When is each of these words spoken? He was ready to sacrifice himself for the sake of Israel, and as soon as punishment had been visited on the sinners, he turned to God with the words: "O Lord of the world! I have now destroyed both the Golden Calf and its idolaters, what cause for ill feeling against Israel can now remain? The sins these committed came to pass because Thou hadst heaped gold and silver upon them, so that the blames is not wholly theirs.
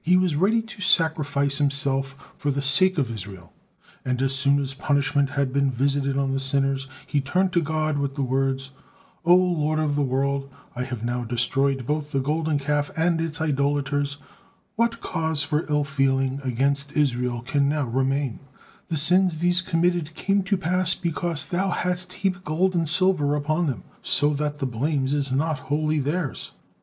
He 0.00 0.16
was 0.16 0.36
ready 0.36 0.62
to 0.62 0.80
sacrifice 0.80 1.58
himself 1.58 2.32
for 2.38 2.50
the 2.50 2.62
sake 2.62 2.96
of 2.96 3.10
Israel, 3.10 3.52
and 4.02 4.22
as 4.22 4.34
soon 4.34 4.58
as 4.58 4.72
punishment 4.72 5.32
had 5.32 5.52
been 5.52 5.70
visited 5.70 6.16
on 6.16 6.32
the 6.32 6.40
sinners, 6.40 6.88
he 7.06 7.20
turned 7.20 7.52
to 7.52 7.60
God 7.60 7.98
with 7.98 8.14
the 8.14 8.22
words: 8.22 8.70
"O 9.26 9.36
Lord 9.36 9.80
of 9.80 9.96
the 9.96 10.00
world! 10.02 10.48
I 10.74 10.84
have 10.84 11.04
now 11.04 11.24
destroyed 11.24 11.86
both 11.86 12.10
the 12.10 12.20
Golden 12.20 12.58
Calf 12.58 12.90
and 12.96 13.20
its 13.20 13.38
idolaters, 13.38 14.16
what 14.76 15.02
cause 15.02 15.42
for 15.42 15.70
ill 15.70 15.84
feeling 15.84 16.40
against 16.42 16.96
Israel 16.96 17.42
can 17.42 17.68
now 17.68 17.84
remain? 17.86 18.40
The 18.86 18.96
sins 18.96 19.40
these 19.40 19.60
committed 19.60 20.14
came 20.14 20.42
to 20.44 20.56
pass 20.56 20.94
because 20.94 21.44
Thou 21.44 21.68
hadst 21.68 22.14
heaped 22.14 22.44
gold 22.44 22.74
and 22.74 22.88
silver 22.88 23.34
upon 23.34 23.66
them, 23.66 23.84
so 24.00 24.32
that 24.32 24.58
the 24.58 24.64
blames 24.64 25.12
is 25.12 25.30
not 25.30 25.58
wholly 25.68 25.98
theirs. 25.98 26.52